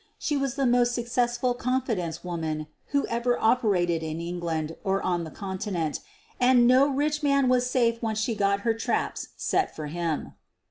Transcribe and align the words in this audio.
She 0.17 0.35
was 0.35 0.55
the 0.55 0.65
most 0.65 0.95
successful 0.95 1.53
confidence 1.53 2.23
woman 2.23 2.65
who 2.87 3.05
ever 3.05 3.37
operated 3.39 4.01
in 4.01 4.19
England 4.19 4.75
or 4.83 4.99
on 5.03 5.25
the 5.25 5.29
Continent, 5.29 5.99
and 6.39 6.65
no 6.65 6.87
rich 6.89 7.21
man 7.21 7.47
was 7.47 7.69
safe 7.69 8.01
once 8.01 8.17
she 8.17 8.33
got 8.33 8.61
her 8.61 8.73
traps 8.73 9.27
set 9.37 9.75
for 9.75 9.85
him. 9.85 10.33